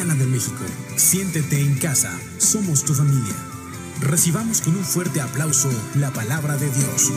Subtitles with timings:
[0.00, 0.64] De México.
[0.96, 3.34] Siéntete en casa, somos tu familia.
[4.00, 7.12] Recibamos con un fuerte aplauso la palabra de Dios.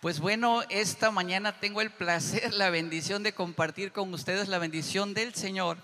[0.00, 5.14] Pues bueno, esta mañana tengo el placer, la bendición de compartir con ustedes la bendición
[5.14, 5.78] del Señor.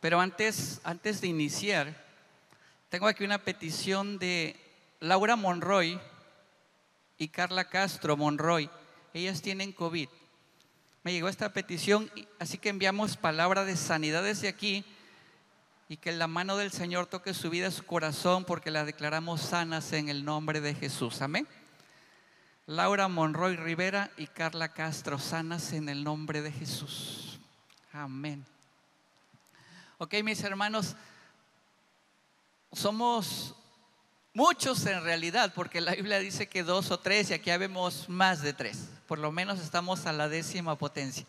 [0.00, 2.04] Pero antes, antes de iniciar,
[2.90, 4.56] tengo aquí una petición de
[5.00, 5.98] Laura Monroy
[7.16, 8.68] y Carla Castro Monroy.
[9.16, 10.10] Ellas tienen COVID.
[11.02, 14.84] Me llegó esta petición, así que enviamos palabra de sanidad desde aquí
[15.88, 19.94] y que la mano del Señor toque su vida, su corazón, porque la declaramos sanas
[19.94, 21.22] en el nombre de Jesús.
[21.22, 21.48] Amén.
[22.66, 27.38] Laura Monroy Rivera y Carla Castro, sanas en el nombre de Jesús.
[27.94, 28.44] Amén.
[29.96, 30.94] Ok, mis hermanos,
[32.70, 33.54] somos
[34.34, 38.42] muchos en realidad, porque la Biblia dice que dos o tres y aquí vemos más
[38.42, 38.90] de tres.
[39.06, 41.26] Por lo menos estamos a la décima potencia.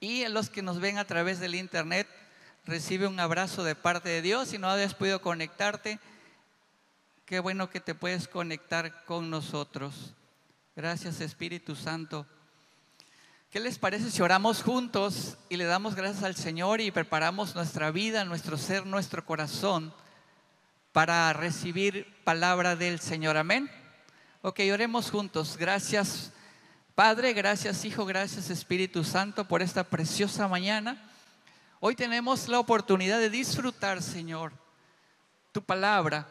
[0.00, 2.06] Y los que nos ven a través del internet,
[2.66, 4.48] recibe un abrazo de parte de Dios.
[4.48, 5.98] Si no habías podido conectarte,
[7.26, 10.14] qué bueno que te puedes conectar con nosotros.
[10.76, 12.26] Gracias Espíritu Santo.
[13.50, 17.92] ¿Qué les parece si oramos juntos y le damos gracias al Señor y preparamos nuestra
[17.92, 19.94] vida, nuestro ser, nuestro corazón
[20.92, 23.36] para recibir palabra del Señor?
[23.36, 23.70] Amén.
[24.42, 25.56] Ok, oremos juntos.
[25.56, 26.32] Gracias
[26.94, 30.96] Padre, gracias Hijo, gracias Espíritu Santo por esta preciosa mañana.
[31.80, 34.52] Hoy tenemos la oportunidad de disfrutar, Señor,
[35.50, 36.28] tu palabra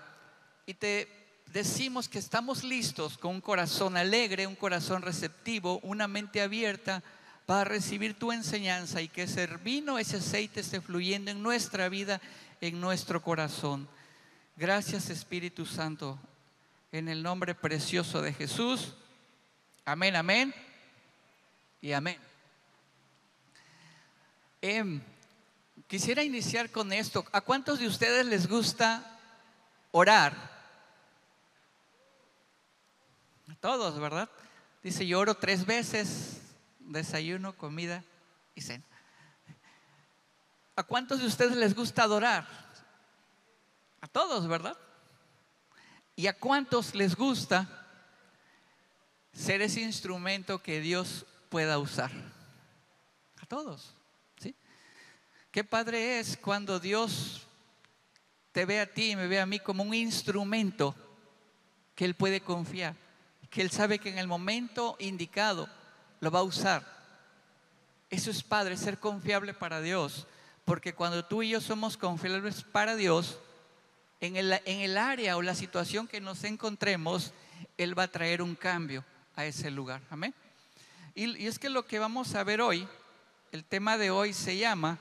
[0.66, 1.10] y te
[1.52, 7.04] decimos que estamos listos con un corazón alegre, un corazón receptivo, una mente abierta
[7.46, 12.22] para recibir tu enseñanza y que ese vino, ese aceite esté fluyendo en nuestra vida,
[12.62, 13.90] en nuestro corazón.
[14.56, 16.18] Gracias Espíritu Santo,
[16.94, 18.94] en el nombre precioso de Jesús.
[19.86, 20.54] Amén, amén
[21.82, 22.18] y amén.
[24.62, 25.02] Em,
[25.88, 27.26] quisiera iniciar con esto.
[27.34, 29.20] ¿A cuántos de ustedes les gusta
[29.92, 30.54] orar?
[33.60, 34.30] Todos, ¿verdad?
[34.84, 36.42] Dice, yo oro tres veces,
[36.80, 38.04] desayuno, comida
[38.56, 38.84] y cena.
[40.76, 42.48] ¿A cuántos de ustedes les gusta adorar?
[44.02, 44.78] A todos, ¿verdad?
[46.16, 47.83] ¿Y a cuántos les gusta
[49.34, 52.12] ser ese instrumento que Dios pueda usar?
[53.42, 53.94] A todos,
[54.40, 54.56] ¿sí?
[55.52, 57.48] Qué padre es cuando Dios
[58.52, 60.96] te ve a ti y me ve a mí como un instrumento
[61.96, 62.96] que Él puede confiar
[63.54, 65.70] que Él sabe que en el momento indicado
[66.22, 66.84] lo va a usar.
[68.10, 70.26] Eso es padre, ser confiable para Dios.
[70.66, 73.38] Porque cuando tú y yo somos confiables para Dios,
[74.20, 77.32] en el, en el área o la situación que nos encontremos,
[77.78, 79.06] Él va a traer un cambio
[79.36, 80.02] a ese lugar.
[80.10, 80.34] Amén.
[81.16, 82.88] Y, es que lo que vamos a ver hoy,
[83.52, 84.98] el tema de hoy se llama,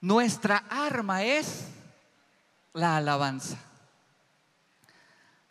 [0.00, 1.66] nuestra arma es
[2.72, 3.58] la alabanza.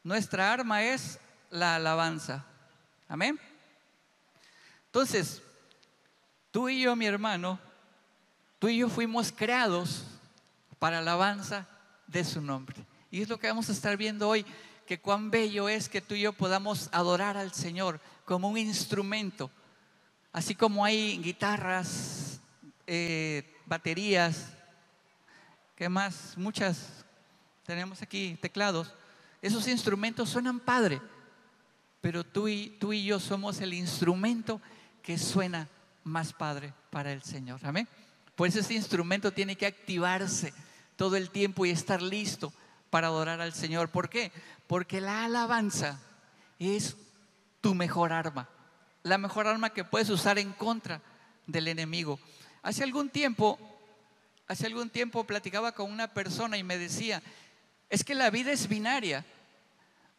[0.03, 1.19] Nuestra arma es
[1.50, 2.46] la alabanza.
[3.09, 3.40] Amén.
[4.86, 5.41] Entonces,
[6.52, 7.59] tú y yo, mi hermano,
[8.59, 10.06] tú y yo fuimos creados
[10.80, 11.68] para alabanza
[12.07, 12.86] de su nombre.
[13.12, 14.46] Y es lo que vamos a estar viendo hoy,
[14.88, 19.52] que cuán bello es que tú y yo podamos adorar al Señor como un instrumento.
[20.31, 22.40] Así como hay guitarras,
[22.88, 24.53] eh, baterías,
[25.75, 26.36] ¿qué más?
[26.38, 27.06] Muchas,
[27.66, 28.96] tenemos aquí teclados.
[29.42, 31.00] Esos instrumentos suenan padre
[32.02, 34.62] pero tú y, tú y yo somos el instrumento
[35.04, 35.68] que suena
[36.04, 37.59] más padre para el Señor.
[37.64, 37.88] Amén.
[38.36, 40.54] Pues ese instrumento tiene que activarse
[40.95, 42.54] todo el tiempo y estar listo
[42.90, 43.90] para adorar al Señor.
[43.90, 44.31] ¿Por qué?
[44.68, 46.00] Porque la alabanza
[46.60, 46.98] es
[47.62, 48.50] tu mejor arma,
[49.04, 51.02] la mejor arma que puedes usar en contra
[51.46, 52.19] del enemigo.
[52.62, 53.58] Hace algún tiempo,
[54.48, 57.24] hace algún tiempo platicaba con una persona y me decía,
[57.90, 59.25] es que la vida es binaria.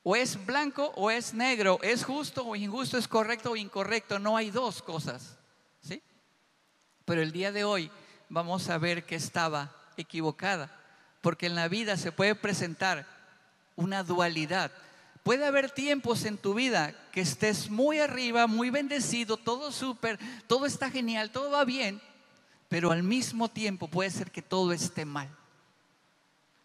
[0.03, 4.19] O es blanco o es negro, es justo o injusto, es correcto o incorrecto.
[4.19, 5.37] No hay dos cosas.
[5.83, 6.03] ¿sí?
[7.05, 7.91] Pero el día de hoy
[8.31, 10.75] vamos a ver que estaba equivocada.
[11.21, 13.18] Porque en la vida se puede presentar
[13.79, 14.73] una dualidad.
[15.23, 20.67] Puede haber tiempos en tu vida que estés muy arriba, muy bendecido, todo súper, todo
[20.67, 22.01] está genial, todo va bien,
[22.69, 25.29] pero al mismo tiempo puede ser que todo esté mal.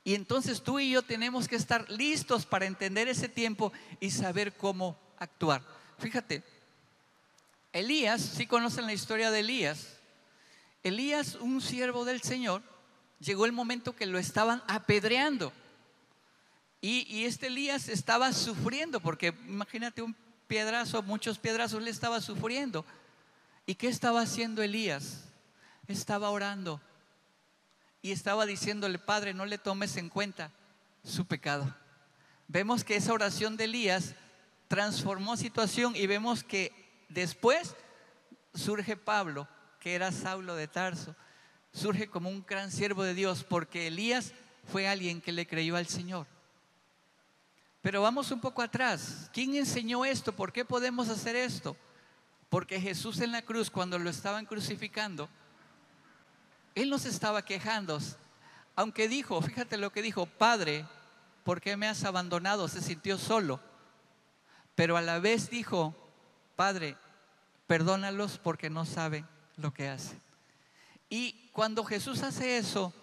[0.04, 4.54] Y entonces tú y yo tenemos que estar listos para entender ese tiempo y saber
[4.54, 5.62] cómo actuar.
[6.00, 6.44] Fíjate,
[7.71, 9.98] Elías, si conocen la historia de Elías,
[10.81, 12.63] Elías, un siervo del Señor,
[13.19, 15.54] llegó el momento que lo estaban apedreando.
[16.86, 20.14] Y, este Elías estaba sufriendo, porque imagínate un
[20.48, 22.86] piedrazos, muchos piedrazos le estaba sufriendo.
[23.66, 25.24] ¿Y qué estaba haciendo Elías?
[25.88, 26.82] Estaba orando
[28.02, 30.52] y estaba diciéndole, Padre, no le tomes en cuenta
[31.06, 31.74] su pecado.
[32.50, 34.16] Vemos que esa oración de Elías
[34.68, 36.74] transformó situación y vemos que
[37.08, 37.78] después
[38.54, 39.48] surge Pablo,
[39.80, 41.16] que era Saulo de Tarso,
[41.72, 44.34] surge como un gran siervo de Dios porque Elías
[44.70, 46.28] fue alguien que le creyó al Señor.
[47.84, 49.30] Pero vamos un poco atrás.
[49.34, 50.32] ¿Quién enseñó esto?
[50.34, 51.76] ¿Por qué podemos hacer esto?
[52.48, 55.28] Porque Jesús en la cruz, cuando lo estaban crucificando,
[56.76, 58.00] Él nos estaba quejando.
[58.78, 60.88] Aunque dijo, fíjate lo que dijo, Padre,
[61.44, 62.70] ¿por qué me has abandonado?
[62.70, 63.60] Se sintió solo.
[64.76, 65.94] Pero a la vez dijo,
[66.56, 66.96] Padre,
[67.68, 69.28] perdónalos porque no saben
[69.58, 70.22] lo que hacen.
[71.10, 72.94] Y cuando Jesús hace eso,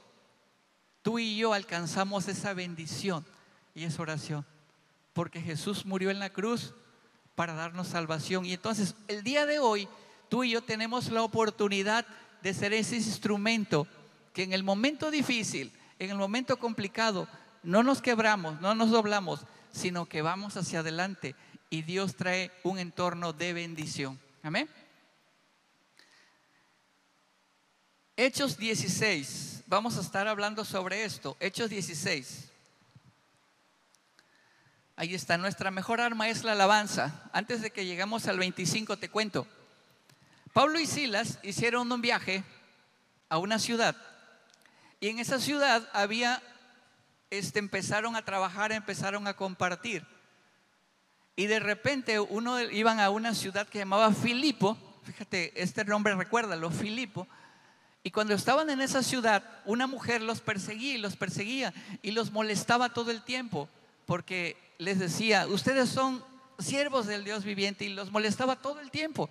[1.03, 3.27] tú y yo alcanzamos esa bendición
[3.75, 4.47] y esa oración
[5.20, 6.72] porque Jesús murió en la cruz
[7.34, 8.46] para darnos salvación.
[8.46, 9.87] Y entonces el día de hoy
[10.31, 12.06] tú y yo tenemos la oportunidad
[12.40, 13.87] de ser ese instrumento
[14.32, 17.28] que en el momento difícil, en el momento complicado,
[17.62, 21.34] no nos quebramos, no nos doblamos, sino que vamos hacia adelante
[21.69, 24.19] y Dios trae un entorno de bendición.
[24.43, 24.70] Amén.
[28.17, 31.37] Hechos 16, vamos a estar hablando sobre esto.
[31.40, 32.50] Hechos 16.
[35.00, 37.23] Ahí está, nuestra mejor arma es la alabanza.
[37.32, 39.47] Antes de que llegamos al 25 te cuento.
[40.52, 42.44] Pablo y Silas hicieron un viaje
[43.31, 43.97] a una ciudad
[45.00, 46.43] y en esa ciudad había,
[47.31, 50.05] este, empezaron a trabajar, empezaron a compartir.
[51.35, 56.70] Y de repente uno iban a una ciudad que llamaba Filipo, fíjate, este nombre recuérdalo,
[56.70, 57.26] Filipo.
[58.03, 61.73] Y cuando estaban en esa ciudad, una mujer los perseguía y los perseguía
[62.03, 63.67] y los molestaba todo el tiempo
[64.10, 66.24] porque les decía, ustedes son
[66.58, 69.30] siervos del Dios viviente y los molestaba todo el tiempo.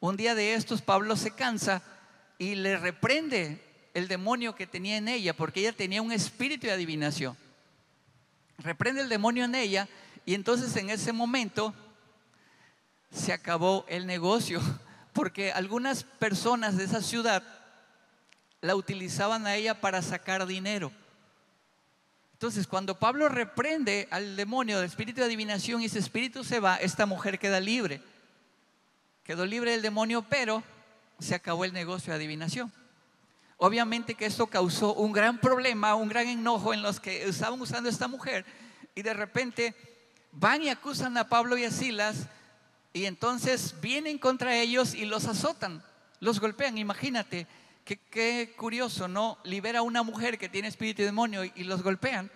[0.00, 1.82] Un día de estos Pablo se cansa
[2.38, 3.62] y le reprende
[3.92, 7.36] el demonio que tenía en ella, porque ella tenía un espíritu de adivinación.
[8.56, 9.90] Reprende el demonio en ella
[10.24, 11.74] y entonces en ese momento
[13.12, 14.62] se acabó el negocio,
[15.12, 17.42] porque algunas personas de esa ciudad
[18.62, 20.90] la utilizaban a ella para sacar dinero.
[22.40, 26.76] Entonces, cuando Pablo reprende al demonio del espíritu de adivinación y ese espíritu se va,
[26.76, 28.00] esta mujer queda libre.
[29.24, 30.62] Quedó libre del demonio, pero
[31.18, 32.72] se acabó el negocio de adivinación.
[33.58, 37.90] Obviamente que esto causó un gran problema, un gran enojo en los que estaban usando
[37.90, 38.46] esta mujer
[38.94, 39.74] y de repente
[40.32, 42.26] van y acusan a Pablo y a Silas
[42.94, 45.84] y entonces vienen contra ellos y los azotan,
[46.20, 46.78] los golpean.
[46.78, 47.46] Imagínate,
[47.98, 49.38] Qué, curioso, ¿no?
[49.42, 52.30] Libera a una mujer que tiene espíritu de demonio y, los golpean.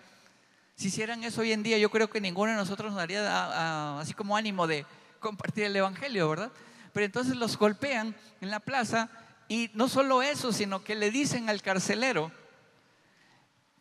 [0.75, 4.13] Si hicieran eso hoy en día, yo creo que ninguno de nosotros nos daría así
[4.13, 4.85] como ánimo de
[5.21, 6.51] compartir el Evangelio, ¿verdad?
[6.91, 9.09] Pero entonces los golpean en la plaza
[9.47, 12.33] y no solo eso, sino que le dicen al carcelero,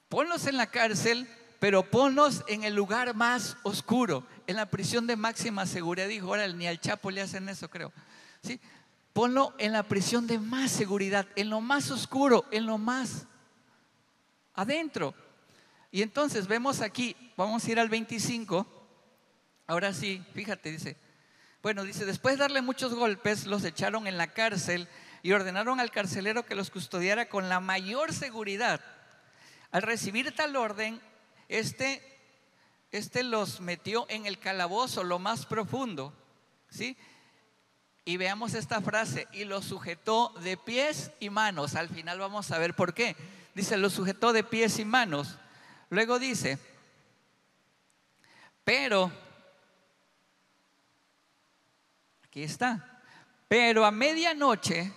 [0.08, 5.16] ponlos en la cárcel, pero ponlos en el lugar más oscuro, en la prisión de
[5.16, 6.06] máxima seguridad.
[6.06, 7.92] Dijo, ahora ni al Chapo le hacen eso, creo.
[8.42, 8.60] ¿Sí?
[9.14, 13.26] Ponlo en la prisión de más seguridad, en lo más oscuro, en lo más
[14.54, 15.14] adentro.
[15.92, 18.66] Y entonces vemos aquí, vamos a ir al 25.
[19.68, 20.96] Ahora sí, fíjate, dice.
[21.62, 24.88] Bueno, dice, después de darle muchos golpes, los echaron en la cárcel
[25.22, 28.80] y ordenaron al carcelero que los custodiara con la mayor seguridad.
[29.70, 31.00] Al recibir tal orden,
[31.48, 32.02] este,
[32.90, 36.12] este los metió en el calabozo, lo más profundo,
[36.68, 36.96] ¿sí?
[38.04, 41.74] Y veamos esta frase, y lo sujetó de pies y manos.
[41.74, 43.16] Al final vamos a ver por qué.
[43.54, 45.38] Dice, lo sujetó de pies y manos.
[45.88, 46.58] Luego dice,
[48.64, 49.10] pero,
[52.24, 53.02] aquí está,
[53.48, 54.92] pero a medianoche,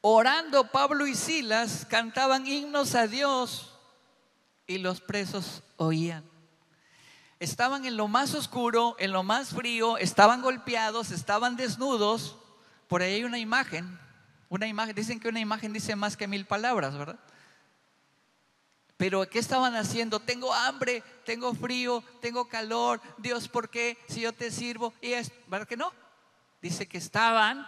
[0.00, 3.76] orando Pablo y Silas, cantaban himnos a Dios
[4.66, 6.31] y los presos oían
[7.42, 12.36] estaban en lo más oscuro, en lo más frío, estaban golpeados, estaban desnudos.
[12.86, 13.98] Por ahí hay una imagen,
[14.48, 17.18] una imagen, dicen que una imagen dice más que mil palabras, ¿verdad?
[18.96, 20.20] Pero ¿qué estaban haciendo?
[20.20, 23.00] Tengo hambre, tengo frío, tengo calor.
[23.18, 23.98] Dios, ¿por qué?
[24.08, 24.94] Si yo te sirvo.
[25.00, 25.92] Y es, ¿verdad que no?
[26.60, 27.66] Dice que estaban,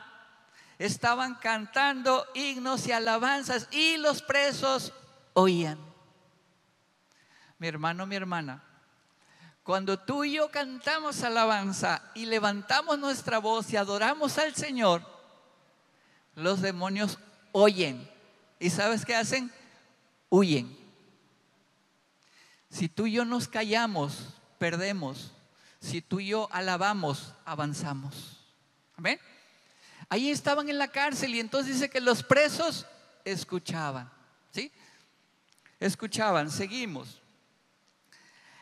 [0.79, 4.93] estaban cantando himnos y alabanzas y los presos
[5.33, 5.81] oían.
[7.59, 8.63] Mi hermano, mi hermana,
[9.65, 15.03] cuando tú y yo cantamos alabanza y levantamos nuestra voz y adoramos al Señor,
[16.35, 17.19] los demonios
[17.53, 18.07] oyen.
[18.61, 19.51] ¿Y sabes qué hacen?
[20.29, 20.77] Huyen.
[22.69, 25.33] Si tú y yo nos callamos, perdemos.
[25.81, 28.45] Si tú y yo alabamos, avanzamos.
[28.97, 29.19] Amén.
[30.11, 32.85] Ahí estaban en la cárcel y entonces dice que los presos
[33.25, 34.13] escuchaban.
[34.51, 34.71] ¿Sí?
[35.81, 37.24] Escuchaban, seguimos.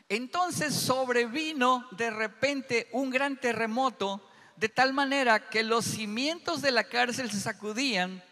[0.09, 6.85] Entonces sobrevino de repente un gran terremoto, de tal manera que los cimientos de la
[6.85, 8.23] cárcel se sacudían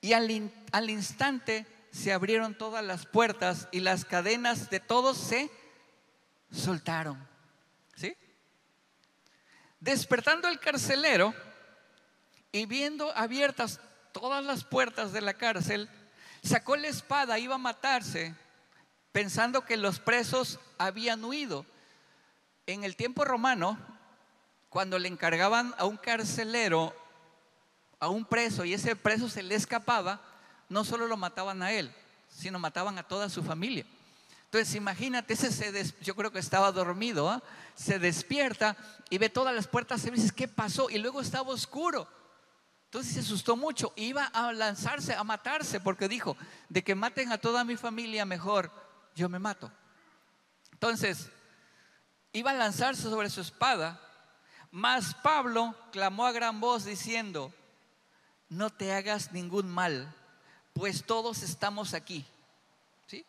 [0.00, 5.50] y al, al instante se abrieron todas las puertas y las cadenas de todos se
[6.50, 7.28] soltaron.
[7.96, 8.14] ¿Sí?
[9.80, 11.34] Despertando el carcelero
[12.50, 13.80] y viendo abiertas
[14.12, 15.88] todas las puertas de la cárcel,
[16.42, 18.34] sacó la espada, iba a matarse,
[19.12, 21.64] pensando que los presos habían huido.
[22.66, 23.78] En el tiempo romano,
[24.68, 26.94] cuando le encargaban a un carcelero,
[28.00, 30.20] a un preso, y ese preso se le escapaba,
[30.68, 31.94] no solo lo mataban a él,
[32.28, 33.84] sino mataban a toda su familia.
[34.44, 37.42] Entonces imagínate, ese se yo creo que estaba dormido, ¿ah?
[37.74, 38.76] se despierta
[39.10, 40.90] y ve todas las puertas y dice, ¿qué pasó?
[40.90, 42.08] Y luego estaba oscuro.
[42.86, 46.36] Entonces se asustó mucho, iba a lanzarse, a matarse, porque dijo,
[46.68, 48.70] de que maten a toda mi familia, mejor
[49.14, 49.70] yo me mato.
[50.72, 51.28] Entonces,
[52.32, 54.00] iba a lanzarse sobre su espada,
[54.70, 57.52] mas Pablo clamó a gran voz diciendo,
[58.48, 60.14] no te hagas ningún mal,
[60.72, 62.24] pues todos estamos aquí.
[63.06, 63.24] ¿Sí?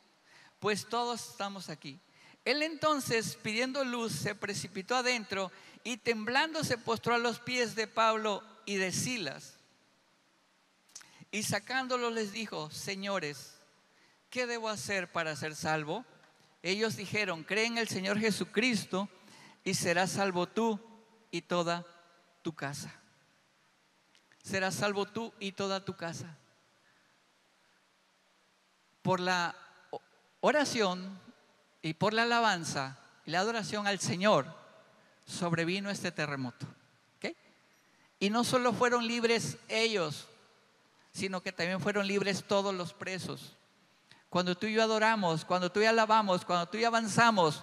[0.60, 2.00] Pues todos estamos aquí.
[2.46, 5.52] Él entonces, pidiendo luz, se precipitó adentro
[5.84, 9.56] y temblando se postró a los pies de Pablo y de Silas.
[11.32, 13.53] Y sacándolo les dijo, señores,
[14.34, 16.04] ¿qué debo hacer para ser salvo?
[16.64, 19.08] Ellos dijeron, cree en el Señor Jesucristo
[19.64, 20.80] y serás salvo tú
[21.30, 21.86] y toda
[22.42, 22.92] tu casa.
[24.42, 26.36] Serás salvo tú y toda tu casa.
[29.04, 29.56] Por la
[30.42, 31.22] oración
[31.84, 32.98] y por la alabanza
[33.28, 34.48] y la adoración al Señor
[35.28, 36.66] sobrevino este terremoto.
[38.20, 40.28] Y no solo fueron libres ellos,
[41.12, 43.58] sino que también fueron libres todos los presos.
[44.34, 47.62] Cuando tú y yo adoramos, cuando tú y alabamos, cuando tú y avanzamos,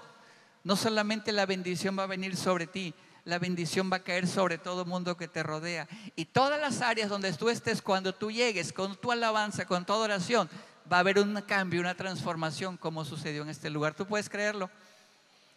[0.63, 4.57] no solamente la bendición va a venir sobre ti, la bendición va a caer sobre
[4.57, 5.89] todo mundo que te rodea.
[6.15, 9.93] Y todas las áreas donde tú estés, cuando tú llegues, con tu alabanza, con tu
[9.93, 10.49] adoración,
[10.91, 13.95] va a haber un cambio, una transformación como sucedió en este lugar.
[13.95, 14.71] ¿Tú puedes creerlo?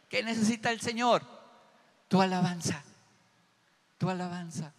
[0.09, 1.21] ¿Qué necesita el Señor?
[2.07, 2.81] Tu alabanza,
[3.99, 4.73] tu alabanza.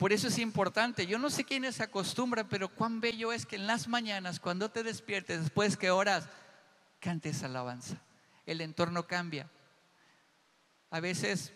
[0.00, 1.06] Por eso es importante.
[1.06, 4.70] Yo no sé quiénes se acostumbran, pero cuán bello es que en las mañanas, cuando
[4.70, 6.26] te despiertes, después que oras,
[7.00, 7.98] cantes alabanza.
[8.46, 9.46] El entorno cambia.
[10.90, 11.52] A veces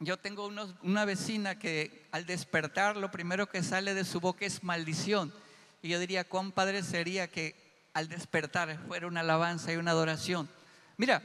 [0.00, 0.50] yo tengo
[0.82, 5.32] una vecina que al despertar lo primero que sale de su boca es maldición.
[5.80, 7.54] Y yo diría, cuán padre sería que
[7.92, 10.48] al despertar fuera una alabanza y una adoración.
[10.96, 11.22] Mira,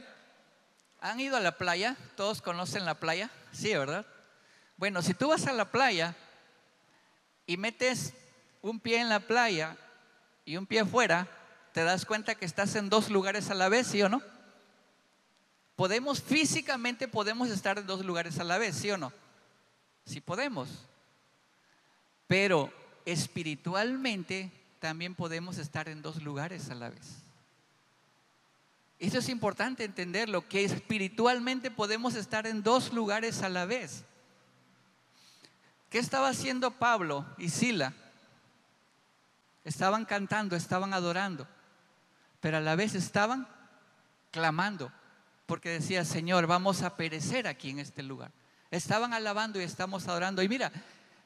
[1.00, 1.96] ¿han ido a la playa?
[2.14, 3.32] ¿Todos conocen la playa?
[3.50, 4.06] Sí, ¿verdad?
[4.80, 6.16] Bueno, si tú vas a la playa
[7.44, 8.14] y metes
[8.62, 9.76] un pie en la playa
[10.46, 11.28] y un pie afuera,
[11.74, 14.22] te das cuenta que estás en dos lugares a la vez, ¿sí o no?
[15.76, 19.12] Podemos, físicamente podemos estar en dos lugares a la vez, ¿sí o no?
[20.06, 20.70] Sí podemos.
[22.26, 22.72] Pero
[23.04, 27.18] espiritualmente también podemos estar en dos lugares a la vez.
[28.98, 34.06] Eso es importante entenderlo, que espiritualmente podemos estar en dos lugares a la vez.
[35.90, 37.92] ¿Qué estaba haciendo Pablo y Sila?
[39.64, 41.48] Estaban cantando, estaban adorando,
[42.40, 43.48] pero a la vez estaban
[44.30, 44.92] clamando,
[45.46, 48.30] porque decía, Señor, vamos a perecer aquí en este lugar.
[48.70, 50.42] Estaban alabando y estamos adorando.
[50.44, 50.70] Y mira,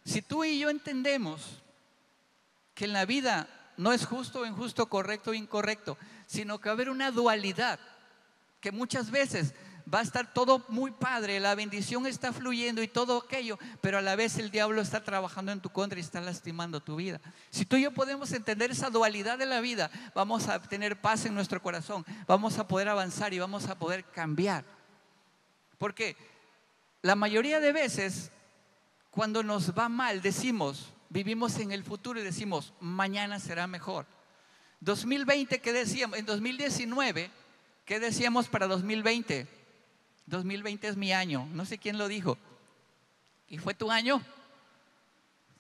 [0.02, 1.62] si tú y yo entendemos
[2.74, 6.72] que en la vida no es justo o injusto, correcto o incorrecto, sino que va
[6.72, 7.78] a haber una dualidad,
[8.60, 9.54] que muchas veces
[9.92, 14.02] va a estar todo muy padre, la bendición está fluyendo y todo aquello, pero a
[14.02, 17.20] la vez el diablo está trabajando en tu contra y está lastimando tu vida.
[17.50, 21.26] Si tú y yo podemos entender esa dualidad de la vida, vamos a tener paz
[21.26, 24.64] en nuestro corazón, vamos a poder avanzar y vamos a poder cambiar.
[25.76, 26.16] Porque
[27.02, 28.30] la mayoría de veces,
[29.10, 34.06] cuando nos va mal, decimos, vivimos en el futuro y decimos, mañana será mejor.
[34.80, 36.18] 2020, ¿qué decíamos?
[36.18, 37.30] En 2019,
[37.84, 39.63] ¿qué decíamos para 2020?
[40.26, 41.48] 2020 es mi año.
[41.52, 42.38] No sé quién lo dijo.
[43.48, 44.22] ¿Y fue tu año?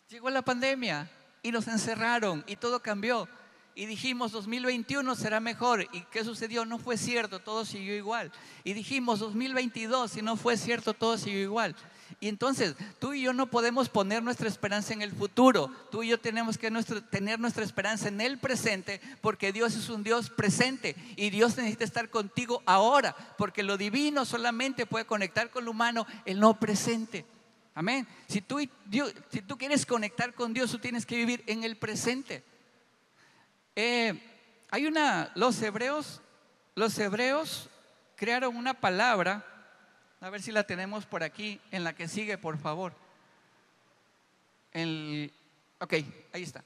[0.08, 1.10] Llegó la pandemia
[1.42, 3.28] y nos encerraron y todo cambió.
[3.74, 5.88] Y dijimos 2021 será mejor.
[5.92, 6.64] ¿Y qué sucedió?
[6.64, 8.30] No fue cierto, todo siguió igual.
[8.62, 11.74] Y dijimos 2022 y no fue cierto, todo siguió igual.
[12.20, 15.70] Y entonces tú y yo no podemos poner nuestra esperanza en el futuro.
[15.90, 16.70] Tú y yo tenemos que
[17.10, 21.84] tener nuestra esperanza en el presente porque Dios es un Dios presente y Dios necesita
[21.84, 27.24] estar contigo ahora porque lo divino solamente puede conectar con lo humano, el no presente.
[27.74, 28.06] Amén.
[28.28, 28.58] Si tú,
[29.58, 32.44] quieres conectar con Dios, tú tienes que vivir en el presente.
[33.74, 34.14] Eh,
[34.70, 36.20] hay una, los hebreos,
[36.76, 37.68] los hebreos
[38.16, 39.44] crearon una palabra
[40.24, 42.94] a ver si la tenemos por aquí, en la que sigue, por favor.
[44.72, 45.30] El,
[45.80, 45.92] ok,
[46.32, 46.64] ahí está.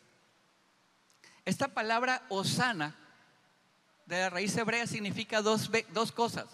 [1.45, 2.95] Esta palabra osana
[4.07, 6.47] de la raíz hebrea significa dos, dos cosas.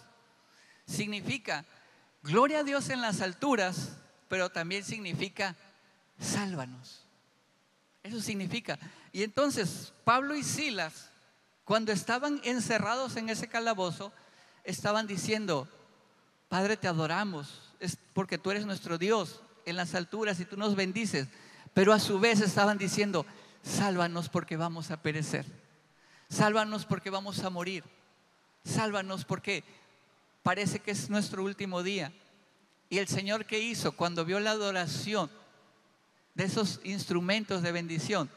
[0.87, 1.63] Significa
[2.23, 3.97] gloria a Dios en las alturas,
[4.27, 5.55] pero también significa
[6.19, 7.05] sálvanos.
[8.01, 8.79] Eso significa.
[9.13, 11.11] Y entonces Pablo y Silas,
[11.65, 14.11] cuando estaban encerrados en ese calabozo,
[14.63, 15.69] estaban diciendo,
[16.49, 20.75] Padre, te adoramos, es porque tú eres nuestro Dios en las alturas y tú nos
[20.75, 21.27] bendices.
[21.73, 23.25] Pero a su vez estaban diciendo,
[23.61, 25.45] sálvanos porque vamos a perecer.
[26.29, 27.83] Sálvanos porque vamos a morir.
[28.63, 29.63] Sálvanos porque
[30.43, 32.13] parece que es nuestro último día.
[32.89, 35.29] Y el Señor que hizo cuando vio la adoración
[36.33, 38.29] de esos instrumentos de bendición,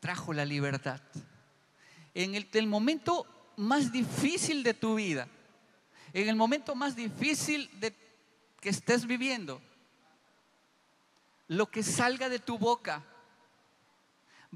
[0.00, 1.00] trajo la libertad.
[2.14, 3.26] En el, el momento
[3.56, 5.28] más difícil de tu vida,
[6.14, 7.68] en el momento más difícil
[8.60, 9.60] que estés viviendo,
[11.48, 13.02] lo que salga de tu boca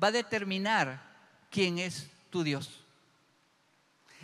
[0.00, 1.02] va a determinar
[1.50, 2.84] quién es tu Dios.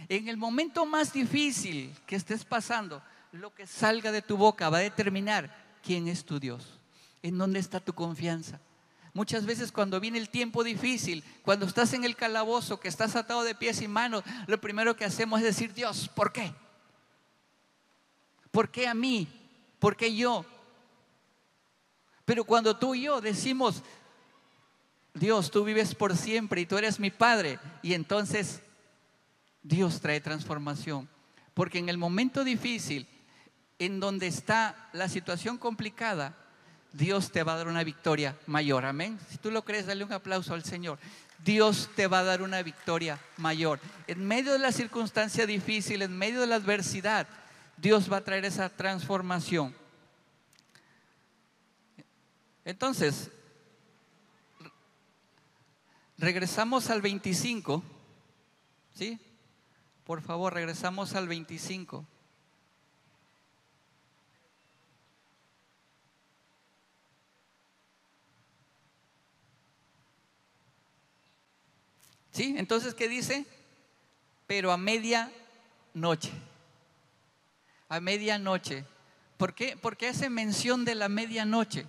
[0.08, 4.78] En el momento más difícil que estés pasando, lo que salga de tu boca va
[4.78, 6.78] a determinar quién es tu Dios.
[7.20, 8.60] ¿En dónde está tu confianza?
[9.12, 13.42] Muchas veces cuando viene el tiempo difícil, cuando estás en el calabozo, que estás atado
[13.42, 16.52] de pies y manos, lo primero que hacemos es decir, Dios, ¿por qué?
[18.54, 19.26] ¿Por qué a mí?
[19.80, 20.44] ¿Por qué yo?
[22.24, 23.82] Pero cuando tú y yo decimos,
[25.12, 28.62] Dios, tú vives por siempre y tú eres mi Padre, y entonces
[29.64, 31.08] Dios trae transformación.
[31.52, 33.08] Porque en el momento difícil,
[33.80, 36.36] en donde está la situación complicada,
[36.92, 38.84] Dios te va a dar una victoria mayor.
[38.84, 39.18] Amén.
[39.30, 41.00] Si tú lo crees, dale un aplauso al Señor.
[41.44, 43.80] Dios te va a dar una victoria mayor.
[44.06, 47.26] En medio de la circunstancia difícil, en medio de la adversidad,
[47.76, 49.74] Dios va a traer esa transformación.
[52.64, 53.30] Entonces,
[56.16, 57.82] regresamos al 25,
[58.94, 59.18] ¿sí?
[60.04, 62.06] Por favor, regresamos al 25.
[72.32, 72.54] ¿Sí?
[72.56, 73.46] Entonces, ¿qué dice?
[74.46, 75.30] Pero a media
[75.92, 76.32] noche
[77.94, 78.84] a medianoche.
[79.36, 79.76] ¿Por qué?
[79.80, 81.86] Porque hace mención de la medianoche.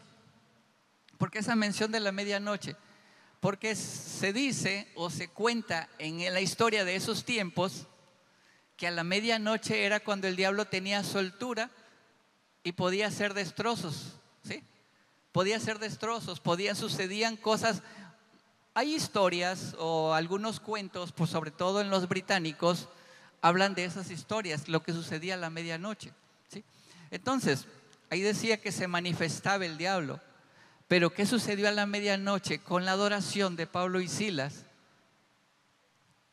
[1.18, 2.76] ¿Por qué esa mención de la medianoche?
[3.39, 7.88] Porque se dice o se cuenta en la historia de esos tiempos
[8.78, 11.70] que a la medianoche era cuando el diablo tenía soltura
[12.63, 14.63] y podía hacer destrozos, ¿sí?
[15.32, 17.84] Podía hacer destrozos, podía sucedían cosas.
[18.74, 22.89] Hay historias o algunos cuentos, pues sobre todo en los británicos,
[23.46, 26.12] hablan de esas historias, lo que sucedía a la medianoche.
[26.48, 26.64] ¿sí?
[27.12, 27.68] Entonces,
[28.10, 30.20] ahí decía que se manifestaba el diablo.
[30.88, 34.66] Pero ¿qué sucedió a la medianoche con la adoración de Pablo y Silas?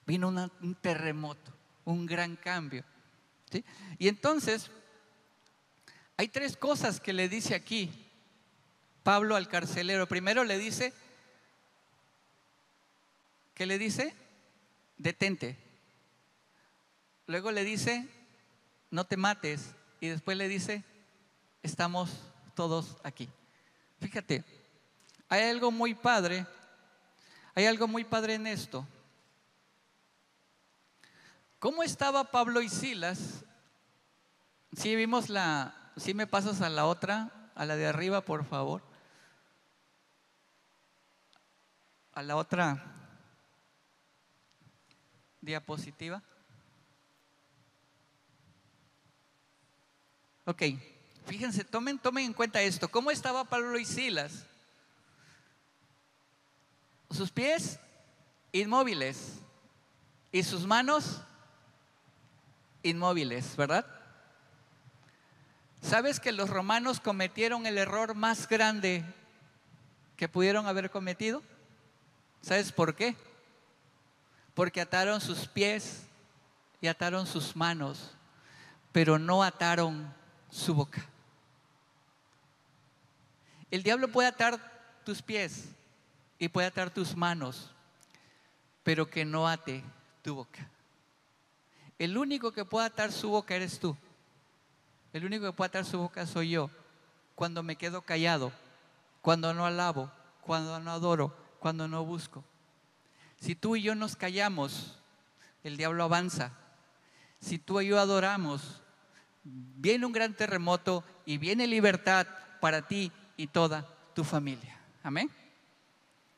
[0.06, 1.52] Vino un terremoto,
[1.84, 2.82] un gran cambio.
[3.50, 3.62] ¿sí?
[3.98, 4.70] Y entonces,
[6.16, 7.90] hay tres cosas que le dice aquí
[9.02, 10.08] Pablo al carcelero.
[10.08, 10.94] Primero le dice,
[13.54, 14.14] ¿qué le dice?
[14.96, 15.71] Detente.
[17.26, 18.08] Luego le dice,
[18.90, 19.74] no te mates.
[20.00, 20.84] Y después le dice,
[21.62, 22.10] estamos
[22.54, 23.28] todos aquí.
[24.00, 24.44] Fíjate,
[25.28, 26.46] hay algo muy padre,
[27.54, 28.86] hay algo muy padre en esto.
[31.58, 33.44] ¿Cómo estaba Pablo y Silas?
[34.72, 38.82] Si vimos la, si me pasas a la otra, a la de arriba, por favor.
[42.14, 42.84] A la otra
[45.40, 46.22] diapositiva.
[50.44, 50.62] Ok,
[51.26, 52.88] fíjense, tomen, tomen en cuenta esto.
[52.88, 54.44] ¿Cómo estaba Pablo y Silas?
[57.10, 57.78] Sus pies
[58.50, 59.38] inmóviles
[60.32, 61.22] y sus manos
[62.82, 63.86] inmóviles, ¿verdad?
[65.80, 69.04] ¿Sabes que los romanos cometieron el error más grande
[70.16, 71.42] que pudieron haber cometido?
[72.40, 73.16] ¿Sabes por qué?
[74.54, 76.02] Porque ataron sus pies
[76.80, 78.10] y ataron sus manos,
[78.90, 80.12] pero no ataron
[80.52, 81.02] su boca.
[83.70, 84.60] El diablo puede atar
[85.02, 85.70] tus pies
[86.38, 87.70] y puede atar tus manos,
[88.82, 89.82] pero que no ate
[90.20, 90.68] tu boca.
[91.98, 93.96] El único que puede atar su boca eres tú.
[95.12, 96.70] El único que puede atar su boca soy yo.
[97.34, 98.52] Cuando me quedo callado,
[99.22, 100.10] cuando no alabo,
[100.42, 102.44] cuando no adoro, cuando no busco.
[103.40, 104.98] Si tú y yo nos callamos,
[105.64, 106.52] el diablo avanza.
[107.40, 108.81] Si tú y yo adoramos,
[109.44, 112.26] viene un gran terremoto y viene libertad
[112.60, 114.78] para ti y toda tu familia.
[115.02, 115.30] Amén.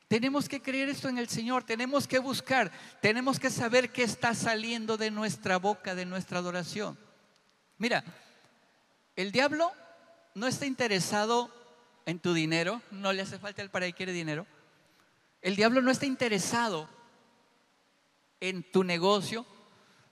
[0.07, 4.35] Tenemos que creer esto en el Señor, tenemos que buscar, tenemos que saber qué está
[4.35, 6.97] saliendo de nuestra boca, de nuestra adoración.
[7.77, 8.03] Mira,
[9.15, 9.71] el diablo
[10.35, 11.49] no está interesado
[12.05, 14.45] en tu dinero, no le hace falta el para que quiere dinero.
[15.41, 16.87] El diablo no está interesado
[18.39, 19.45] en tu negocio,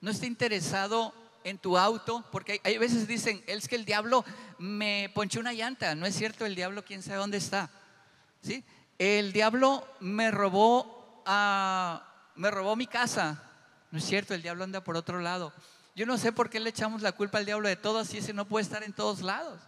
[0.02, 4.24] no está interesado en tu auto, porque hay, veces dicen, es que el diablo
[4.58, 7.70] me ponchó una llanta, no es cierto, el diablo quién sabe dónde está.
[8.42, 8.64] ¿Sí?
[8.98, 13.44] El diablo me robó a, me robó mi casa.
[13.92, 15.54] No es cierto, el diablo anda por otro lado.
[15.96, 18.34] Yo no sé por qué le echamos la culpa al diablo de todo si ese
[18.34, 19.62] no puede estar en todos lados.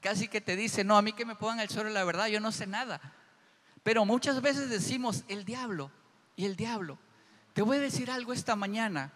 [0.00, 2.40] Casi que te dice, no, a mí que me pongan el suelo la verdad, yo
[2.40, 3.00] no sé nada.
[3.82, 5.90] Pero muchas veces decimos, el diablo
[6.36, 6.98] y el diablo.
[7.52, 9.12] Te voy a decir algo esta mañana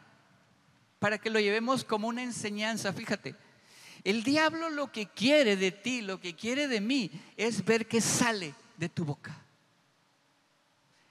[1.05, 2.91] para que lo llevemos como una enseñanza.
[2.91, 3.35] Fíjate,
[4.05, 8.01] el diablo lo que quiere de ti, lo que quiere de mí, es ver qué
[8.01, 9.37] sale de tu boca.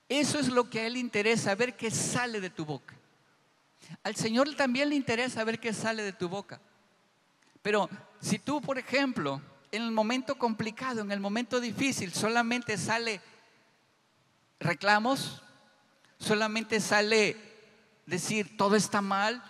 [0.09, 2.95] Eso es lo que a él interesa, ver qué sale de tu boca.
[4.01, 6.59] Al Señor también le interesa ver qué sale de tu boca.
[7.61, 7.87] Pero
[8.19, 13.21] si tú, por ejemplo, en el momento complicado, en el momento difícil, solamente sale
[14.59, 15.43] reclamos,
[16.17, 17.37] solamente sale
[18.07, 19.43] decir todo está mal,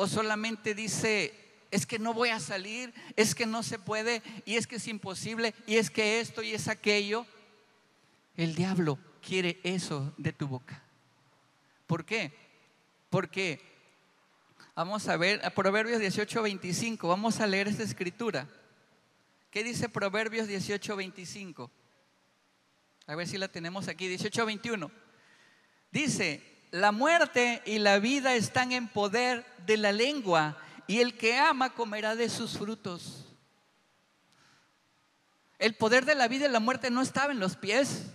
[0.00, 1.34] o solamente dice
[1.72, 4.86] es que no voy a salir, es que no se puede, y es que es
[4.86, 7.26] imposible, y es que esto y es aquello.
[8.36, 10.80] El diablo quiere eso de tu boca.
[11.88, 12.32] ¿Por qué?
[13.10, 13.60] Porque
[14.76, 18.48] vamos a ver a Proverbios 18, 25, vamos a leer esta escritura.
[19.50, 21.70] ¿Qué dice Proverbios 18, 25?
[23.08, 24.92] A ver si la tenemos aquí, 18, 21.
[25.90, 31.36] Dice, la muerte y la vida están en poder de la lengua y el que
[31.38, 33.26] ama comerá de sus frutos.
[35.58, 38.06] El poder de la vida y la muerte no estaba en los pies.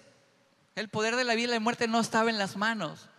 [0.75, 3.09] El poder de la vida y la muerte no estaba en las manos.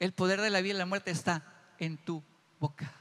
[0.00, 1.44] El poder de la vida y la muerte está
[1.78, 2.22] en tu
[2.58, 2.92] boca.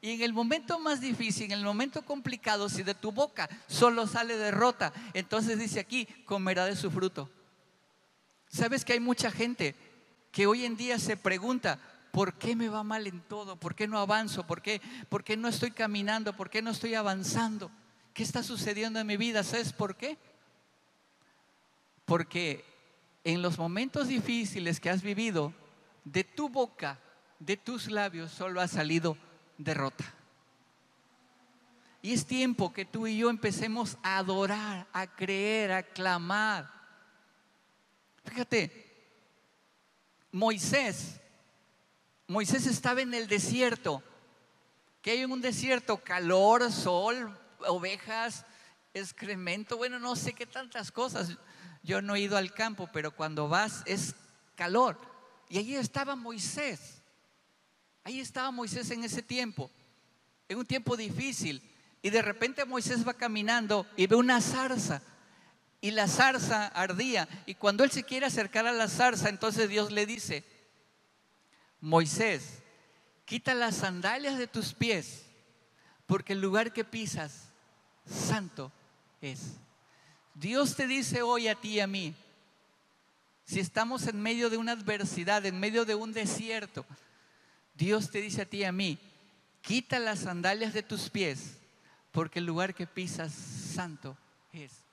[0.00, 4.06] Y en el momento más difícil, en el momento complicado, si de tu boca solo
[4.06, 7.30] sale derrota, entonces dice aquí, comerá de su fruto.
[8.48, 9.74] ¿Sabes que hay mucha gente
[10.34, 11.78] que hoy en día se pregunta,
[12.10, 13.54] ¿por qué me va mal en todo?
[13.54, 14.44] ¿Por qué no avanzo?
[14.44, 16.32] ¿Por qué, ¿Por qué no estoy caminando?
[16.32, 17.70] ¿Por qué no estoy avanzando?
[18.12, 19.44] ¿Qué está sucediendo en mi vida?
[19.44, 20.18] ¿Sabes por qué?
[22.04, 22.64] Porque
[23.22, 25.54] en los momentos difíciles que has vivido,
[26.02, 26.98] de tu boca,
[27.38, 29.16] de tus labios, solo ha salido
[29.56, 30.04] derrota.
[32.02, 36.68] Y es tiempo que tú y yo empecemos a adorar, a creer, a clamar.
[38.24, 38.83] Fíjate,
[40.34, 41.20] Moisés,
[42.26, 44.02] Moisés estaba en el desierto.
[45.00, 45.98] que hay en un desierto?
[45.98, 48.44] Calor, sol, ovejas,
[48.94, 51.38] excremento, bueno, no sé qué tantas cosas.
[51.84, 54.16] Yo no he ido al campo, pero cuando vas es
[54.56, 54.98] calor.
[55.48, 57.00] Y allí estaba Moisés.
[58.02, 59.70] Ahí estaba Moisés en ese tiempo,
[60.48, 61.62] en un tiempo difícil.
[62.02, 65.00] Y de repente Moisés va caminando y ve una zarza.
[65.84, 67.28] Y la zarza ardía.
[67.44, 70.42] Y cuando él se quiere acercar a la zarza, entonces Dios le dice,
[71.78, 72.62] Moisés,
[73.26, 75.26] quita las sandalias de tus pies,
[76.06, 77.50] porque el lugar que pisas,
[78.06, 78.72] santo
[79.20, 79.58] es.
[80.32, 82.14] Dios te dice hoy a ti y a mí,
[83.44, 86.86] si estamos en medio de una adversidad, en medio de un desierto,
[87.74, 88.98] Dios te dice a ti y a mí,
[89.60, 91.58] quita las sandalias de tus pies,
[92.10, 94.16] porque el lugar que pisas santo
[94.50, 94.84] es.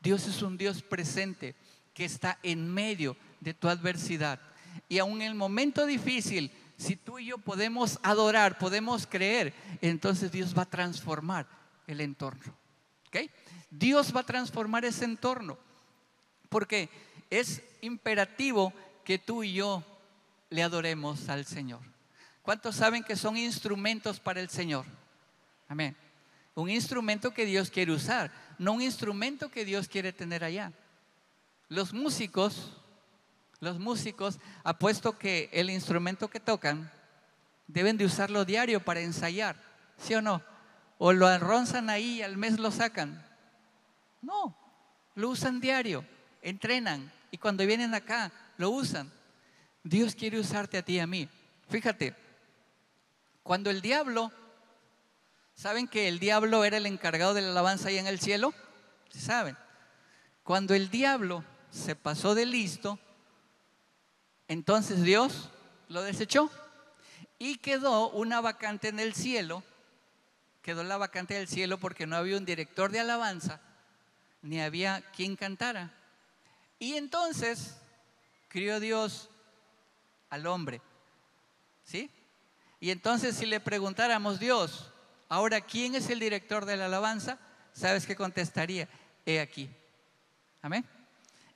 [0.00, 1.54] Dios es un Dios presente
[1.94, 4.40] que está en medio de tu adversidad.
[4.88, 10.30] Y aun en el momento difícil, si tú y yo podemos adorar, podemos creer, entonces
[10.30, 11.46] Dios va a transformar
[11.86, 12.54] el entorno.
[13.08, 13.30] ¿Okay?
[13.70, 15.58] Dios va a transformar ese entorno.
[16.48, 16.88] Porque
[17.30, 18.72] es imperativo
[19.04, 19.82] que tú y yo
[20.50, 21.80] le adoremos al Señor.
[22.42, 24.86] ¿Cuántos saben que son instrumentos para el Señor?
[25.68, 25.96] Amén.
[26.54, 30.72] Un instrumento que Dios quiere usar, no un instrumento que Dios quiere tener allá.
[31.68, 32.72] Los músicos,
[33.60, 36.90] los músicos, apuesto que el instrumento que tocan
[37.66, 39.56] deben de usarlo diario para ensayar,
[39.98, 40.42] ¿sí o no?
[40.98, 43.24] O lo arronzan ahí y al mes lo sacan.
[44.22, 44.56] No,
[45.14, 46.04] lo usan diario,
[46.42, 49.10] entrenan y cuando vienen acá lo usan.
[49.84, 51.28] Dios quiere usarte a ti y a mí.
[51.68, 52.14] Fíjate,
[53.42, 54.32] cuando el diablo,
[55.58, 58.54] ¿saben que el diablo era el encargado de la alabanza ahí en el cielo?
[59.10, 59.56] ¿Sí saben?
[60.44, 62.98] Cuando el diablo se pasó de listo,
[64.46, 65.50] entonces Dios
[65.88, 66.48] lo desechó
[67.40, 69.64] y quedó una vacante en el cielo,
[70.62, 73.60] quedó la vacante del cielo porque no había un director de alabanza,
[74.42, 75.92] ni había quien cantara.
[76.78, 77.76] Y entonces
[78.46, 79.28] crió Dios
[80.30, 80.80] al hombre,
[81.82, 82.12] ¿sí?
[82.78, 84.92] Y entonces si le preguntáramos, Dios,
[85.28, 87.38] ahora, ¿quién es el director de la alabanza?
[87.72, 88.88] ¿Sabes qué contestaría?
[89.24, 89.68] He aquí.
[90.62, 90.84] Amén.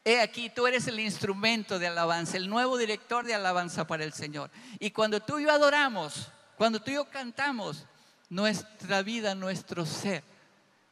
[0.04, 4.12] He aquí, tú eres el instrumento de alabanza, el nuevo director de alabanza para el
[4.12, 4.50] Señor.
[4.80, 7.86] Y cuando tú y yo adoramos, cuando tú y yo cantamos,
[8.28, 10.24] nuestra vida, nuestro ser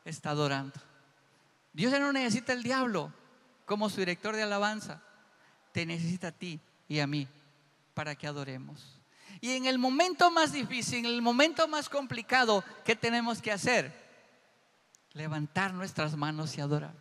[0.05, 0.79] está adorando.
[1.73, 3.13] Dios ya no necesita el diablo
[3.65, 5.03] como su director de alabanza.
[5.73, 7.27] Te necesita a ti y a mí
[7.95, 9.00] para que adoremos.
[9.41, 13.93] Y en el momento más difícil, en el momento más complicado, ¿qué tenemos que hacer?
[15.13, 16.95] Levantar nuestras manos y adorar.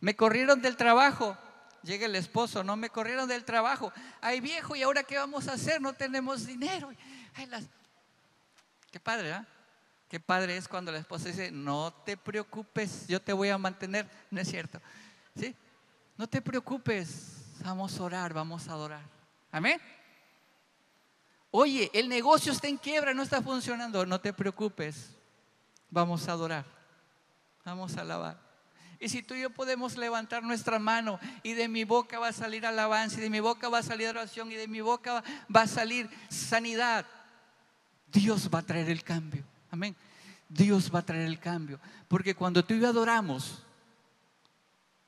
[0.00, 1.38] Me corrieron del trabajo.
[1.82, 3.92] Llega el esposo, no me corrieron del trabajo.
[4.20, 5.80] Ay viejo, ¿y ahora qué vamos a hacer?
[5.80, 6.92] No tenemos dinero.
[8.90, 9.44] Qué padre, ¿eh?
[10.08, 14.08] Qué padre es cuando la esposa dice, no te preocupes, yo te voy a mantener.
[14.30, 14.80] No es cierto.
[15.34, 15.56] ¿Sí?
[16.18, 19.02] No te preocupes, vamos a orar, vamos a adorar.
[19.50, 19.80] Amén.
[21.54, 24.06] Oye, el negocio está en quiebra, no está funcionando.
[24.06, 25.10] No te preocupes.
[25.90, 26.64] Vamos a adorar.
[27.62, 28.40] Vamos a alabar.
[28.98, 32.32] Y si tú y yo podemos levantar nuestra mano y de mi boca va a
[32.32, 35.22] salir alabanza, y de mi boca va a salir oración, y de mi boca
[35.54, 37.04] va a salir sanidad,
[38.06, 39.44] Dios va a traer el cambio.
[39.70, 39.94] Amén.
[40.48, 41.78] Dios va a traer el cambio.
[42.08, 43.62] Porque cuando tú y yo adoramos,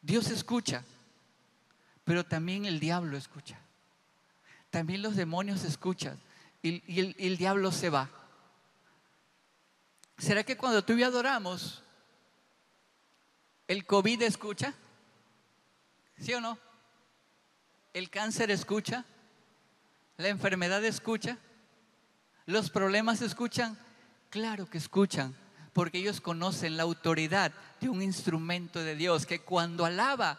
[0.03, 0.85] Dios escucha,
[2.05, 3.59] pero también el diablo escucha.
[4.69, 6.19] También los demonios escuchan
[6.65, 8.09] y, el, diablo se va.
[10.17, 11.83] ¿Será que cuando tú y adoramos,
[13.69, 14.73] el COVID escucha?
[16.19, 16.59] ¿Sí o no?
[17.93, 19.05] ¿El cáncer escucha?
[20.17, 21.37] ¿La enfermedad escucha?
[22.47, 23.77] ¿Los problemas escuchan?
[24.31, 25.37] Claro que escuchan,
[25.75, 30.39] porque ellos conocen la autoridad de un instrumento de Dios que cuando alaba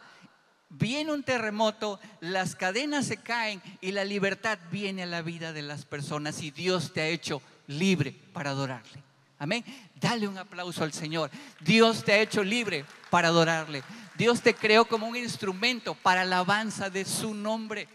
[0.69, 5.62] viene un terremoto, las cadenas se caen y la libertad viene a la vida de
[5.62, 9.04] las personas y Dios te ha hecho libre para adorarle.
[9.38, 9.63] Amén.
[9.95, 11.30] Dale un aplauso al Señor.
[11.60, 13.84] Dios te ha hecho libre para adorarle.
[14.17, 17.88] Dios te creó como un instrumento para alabanza de su nombre.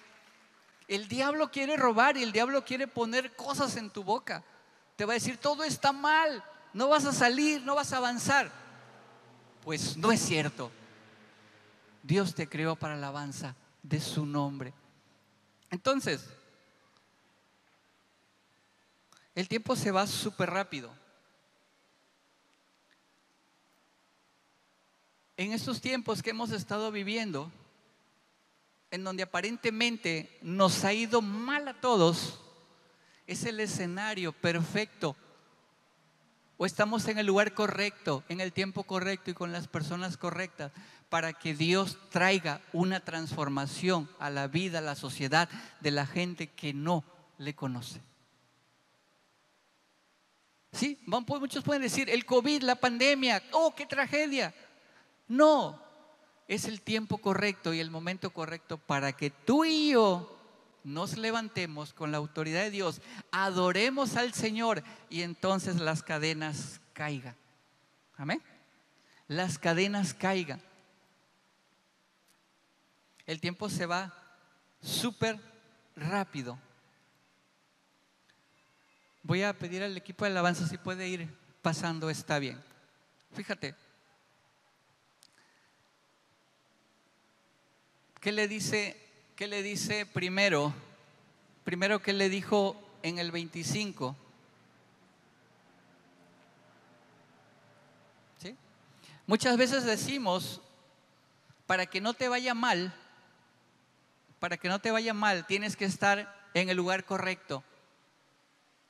[0.86, 4.42] El diablo quiere robar y el diablo quiere poner cosas en tu boca.
[4.96, 8.50] Te va a decir, todo está mal, no vas a salir, no vas a avanzar.
[9.64, 10.70] Pues no es cierto.
[12.02, 14.72] Dios te creó para la alabanza de su nombre.
[15.70, 16.28] Entonces,
[19.34, 20.90] el tiempo se va súper rápido.
[25.36, 27.50] En estos tiempos que hemos estado viviendo,
[28.90, 32.40] en donde aparentemente nos ha ido mal a todos,
[33.26, 35.16] es el escenario perfecto.
[36.62, 40.72] O estamos en el lugar correcto, en el tiempo correcto y con las personas correctas
[41.08, 45.48] para que Dios traiga una transformación a la vida, a la sociedad
[45.80, 47.02] de la gente que no
[47.38, 48.02] le conoce.
[50.72, 54.54] Sí, muchos pueden decir, el COVID, la pandemia, oh, qué tragedia.
[55.28, 55.82] No,
[56.46, 60.39] es el tiempo correcto y el momento correcto para que tú y yo
[60.84, 67.36] nos levantemos con la autoridad de Dios, adoremos al Señor y entonces las cadenas caigan.
[68.16, 68.42] Amén.
[69.28, 70.62] Las cadenas caigan
[73.30, 74.12] el tiempo se va
[74.82, 75.38] súper
[75.94, 76.58] rápido.
[79.22, 81.28] Voy a pedir al equipo de alabanza si puede ir
[81.62, 82.60] pasando, está bien.
[83.32, 83.76] Fíjate.
[88.20, 88.99] ¿Qué le dice,
[89.40, 90.74] qué le dice primero?
[91.64, 94.14] Primero, ¿qué le dijo en el 25?
[98.36, 98.54] ¿Sí?
[99.26, 100.60] Muchas veces decimos,
[101.66, 102.92] para que no te vaya mal,
[104.40, 107.64] para que no te vaya mal, tienes que estar en el lugar correcto.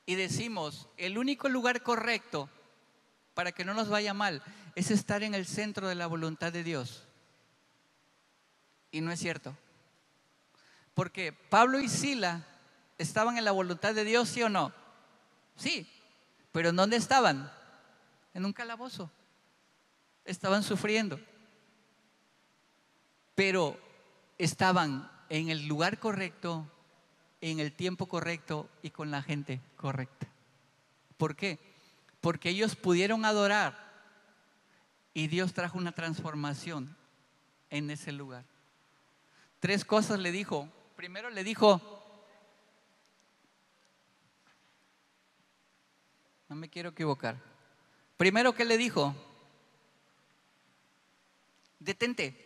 [0.05, 2.49] Y decimos, el único lugar correcto
[3.35, 4.43] para que no nos vaya mal
[4.75, 7.07] es estar en el centro de la voluntad de Dios.
[8.91, 9.55] Y no es cierto.
[10.95, 12.47] Porque Pablo y Sila
[12.99, 14.73] estaban en la voluntad de Dios, ¿sí o no?
[15.57, 15.89] Sí.
[16.53, 17.51] Pero ¿en dónde estaban?
[18.35, 19.11] En un calabozo.
[20.25, 21.19] Estaban sufriendo.
[23.35, 23.81] pero
[24.37, 26.71] estaban en el lugar correcto,
[27.41, 30.29] en el tiempo correcto y con la gente correcta.
[31.17, 31.59] ¿Por qué?
[32.21, 33.91] Porque ellos pudieron adorar
[35.15, 36.95] y Dios trajo una transformación
[37.71, 38.45] en ese lugar.
[39.59, 40.69] Tres cosas le dijo.
[41.01, 41.81] Primero le dijo,
[46.47, 47.39] no me quiero equivocar.
[48.19, 49.15] Primero que le dijo,
[51.79, 52.37] detente.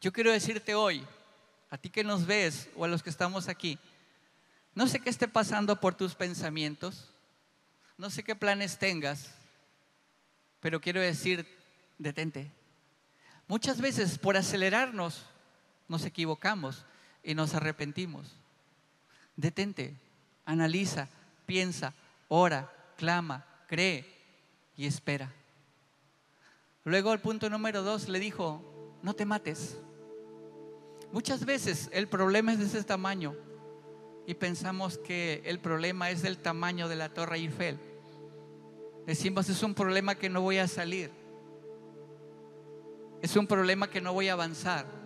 [0.00, 1.06] Yo quiero decirte hoy,
[1.70, 3.78] a ti que nos ves o a los que estamos aquí,
[4.74, 7.14] no sé qué esté pasando por tus pensamientos,
[7.96, 9.36] no sé qué planes tengas,
[10.58, 11.46] pero quiero decir,
[11.96, 12.50] detente.
[13.46, 15.24] Muchas veces por acelerarnos
[15.88, 16.84] nos equivocamos
[17.22, 18.36] y nos arrepentimos.
[19.36, 19.96] Detente,
[20.44, 21.08] analiza,
[21.46, 21.94] piensa,
[22.28, 24.04] ora, clama, cree
[24.76, 25.32] y espera.
[26.84, 29.78] Luego el punto número dos le dijo, no te mates.
[31.12, 33.34] Muchas veces el problema es de ese tamaño
[34.26, 37.78] y pensamos que el problema es del tamaño de la Torre Eiffel.
[39.06, 41.10] Decimos, es un problema que no voy a salir.
[43.22, 44.97] Es un problema que no voy a avanzar.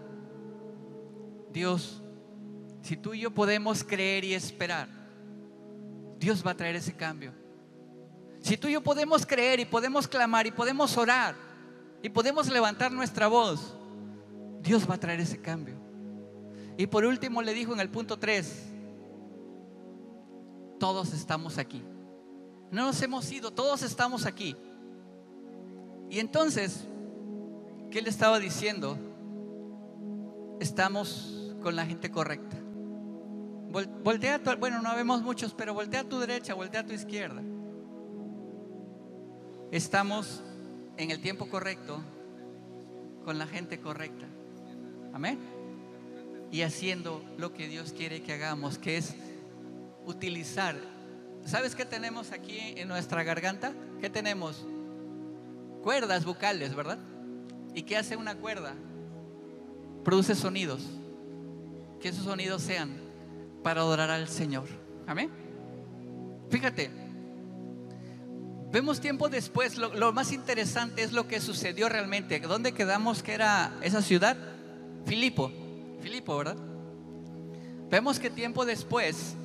[1.53, 2.03] Dios,
[2.83, 4.89] si tú y yo podemos creer y esperar,
[6.19, 7.33] Dios va a traer ese cambio.
[8.41, 11.35] Si tú y yo podemos creer y podemos clamar y podemos orar
[12.03, 13.75] y podemos levantar nuestra voz,
[14.61, 15.77] Dios va a traer ese cambio.
[16.77, 18.65] Y por último le dijo en el punto 3,
[20.81, 21.83] todos estamos aquí.
[22.71, 24.57] No nos hemos ido, todos estamos aquí.
[26.11, 26.85] Y entonces,
[27.91, 28.99] ¿qué le estaba diciendo?
[30.59, 32.57] Estamos con la gente correcta.
[34.05, 37.43] Voltea, bueno, no vemos muchos, pero voltea a tu derecha, voltea a tu izquierda.
[39.71, 40.43] Estamos
[40.99, 42.03] en el tiempo correcto,
[43.25, 44.27] con la gente correcta.
[45.15, 45.39] Amén.
[46.51, 49.15] Y haciendo lo que Dios quiere que hagamos, que es
[50.05, 50.77] utilizar.
[51.47, 53.73] ¿Sabes qué tenemos aquí en nuestra garganta?
[54.01, 54.67] ¿Qué tenemos?
[55.83, 56.99] Cuerdas bucales, ¿verdad?
[57.75, 58.75] ¿Y qué hace una cuerda?
[60.05, 60.83] Produce sonidos.
[62.03, 62.91] Que esos sonidos sean
[63.63, 64.65] para adorar al Señor.
[65.07, 65.31] Amén.
[66.51, 66.91] Fíjate,
[68.73, 72.41] vemos tiempo después, lo, más interesante es lo que sucedió realmente.
[72.41, 74.37] ¿Dónde quedamos que era esa ciudad?
[75.07, 75.53] Filipo.
[76.01, 76.57] Filipo, ¿verdad?
[77.89, 79.37] Vemos que tiempo después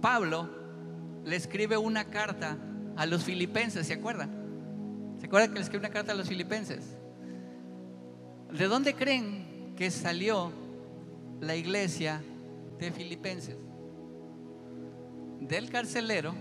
[0.00, 0.48] Pablo
[1.24, 2.56] le escribe una carta
[2.96, 5.16] a los filipenses, ¿se acuerdan?
[5.18, 6.96] ¿Se acuerdan que le escribe una carta a los filipenses?
[8.52, 10.67] ¿De dónde creen que salió
[11.40, 12.22] la iglesia
[12.78, 13.56] de filipenses?
[15.40, 16.34] Del carcelero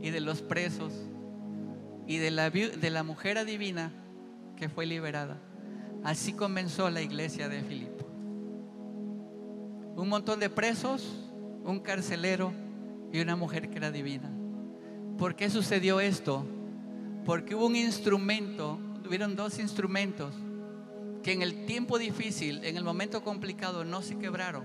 [0.00, 0.92] y de los presos
[2.06, 2.30] y de
[2.90, 3.92] la, mujer adivina
[4.56, 5.38] que fue liberada.
[6.04, 8.06] Así comenzó la iglesia de Filipo.
[9.96, 11.28] Un montón de presos,
[11.64, 12.52] un carcelero
[13.12, 14.30] y una mujer que era divina.
[15.18, 16.46] ¿Por qué sucedió esto?
[17.26, 20.34] Porque hubo un instrumento, tuvieron dos instrumentos
[21.28, 24.64] que en el tiempo difícil, en el momento complicado, no se quebraron.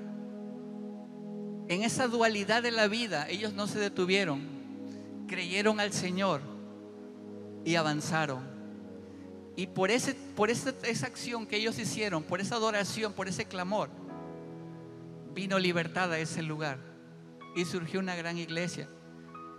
[1.68, 4.48] En esa dualidad de la vida, ellos no se detuvieron,
[5.28, 6.40] creyeron al Señor
[7.66, 8.48] y avanzaron.
[9.58, 13.44] Y por, ese, por esa, esa acción que ellos hicieron, por esa adoración, por ese
[13.44, 13.90] clamor,
[15.36, 16.78] vino libertad a ese lugar
[17.58, 18.88] y surgió una gran iglesia.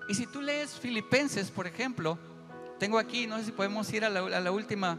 [0.09, 2.19] Y si tú lees Filipenses, por ejemplo,
[2.79, 4.99] tengo aquí, no sé si podemos ir a la, última.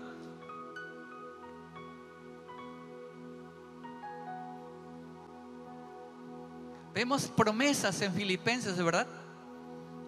[6.95, 9.05] Vemos promesas en Filipenses, verdad.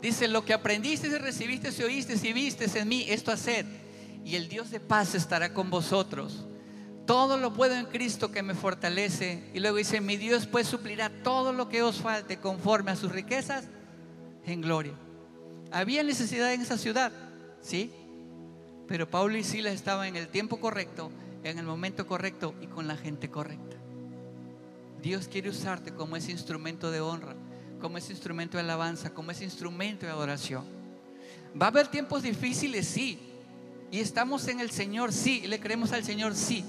[0.01, 3.65] Dice, lo que aprendiste y recibiste y oíste y viste en mí, esto haced.
[4.23, 6.45] Y el Dios de paz estará con vosotros.
[7.05, 9.51] Todo lo puedo en Cristo que me fortalece.
[9.53, 13.11] Y luego dice, mi Dios pues suplirá todo lo que os falte conforme a sus
[13.11, 13.65] riquezas
[14.45, 14.93] en gloria.
[15.73, 17.11] Había necesidad en esa ciudad,
[17.59, 17.91] ¿sí?
[18.87, 21.11] Pero Pablo y Silas estaban en el tiempo correcto,
[21.43, 23.75] en el momento correcto y con la gente correcta.
[25.07, 27.33] Dios quiere usarte como ese instrumento de honra,
[27.79, 30.65] como ese instrumento de alabanza, como ese instrumento de adoración.
[31.59, 33.17] Va a haber tiempos difíciles, sí.
[33.89, 35.43] Y estamos en el Señor, sí.
[35.45, 36.65] Y le creemos al Señor, sí.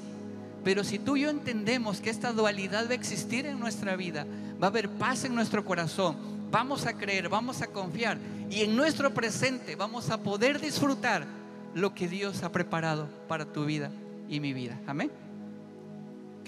[0.62, 4.24] Pero si tú y yo entendemos que esta dualidad va a existir en nuestra vida,
[4.62, 6.16] va a haber paz en nuestro corazón,
[6.52, 8.18] vamos a creer, vamos a confiar
[8.50, 11.26] y en nuestro presente vamos a poder disfrutar
[11.74, 13.90] lo que Dios ha preparado para tu vida
[14.28, 14.78] y mi vida.
[14.86, 15.10] Amén.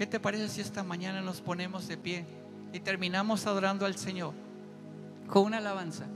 [0.00, 2.24] ¿Qué te parece si esta mañana nos ponemos de pie
[2.72, 4.32] y terminamos adorando al Señor
[5.28, 6.06] con una alabanza?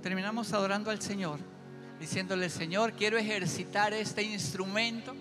[0.00, 1.38] Terminamos adorando al Señor,
[2.00, 5.14] diciéndole, Señor, quiero ejercitar este instrumento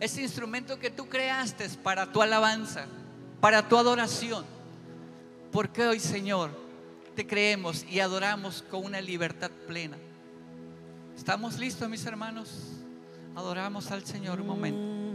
[0.00, 2.86] ese instrumento que tú creaste para tu alabanza,
[3.42, 4.46] para tu adoración.
[5.52, 6.48] Porque hoy, Señor,
[7.14, 9.98] te creemos y adoramos con una libertad plena.
[11.14, 12.72] ¿Estamos listos, mis hermanos?
[13.34, 15.05] Adoramos al Señor un momento.